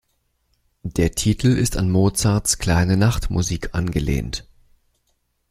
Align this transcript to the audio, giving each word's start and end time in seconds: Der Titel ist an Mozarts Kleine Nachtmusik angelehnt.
Der 0.81 1.11
Titel 1.11 1.49
ist 1.49 1.77
an 1.77 1.91
Mozarts 1.91 2.57
Kleine 2.57 2.97
Nachtmusik 2.97 3.75
angelehnt. 3.75 4.47